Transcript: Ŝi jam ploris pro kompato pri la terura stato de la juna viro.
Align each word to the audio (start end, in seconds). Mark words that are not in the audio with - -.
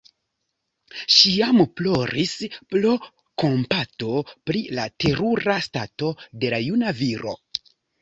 Ŝi 1.15 1.33
jam 1.33 1.61
ploris 1.81 2.33
pro 2.73 2.95
kompato 3.45 4.17
pri 4.51 4.67
la 4.81 4.89
terura 5.07 5.63
stato 5.71 6.13
de 6.43 6.57
la 6.57 6.65
juna 6.69 7.01
viro. 7.07 7.41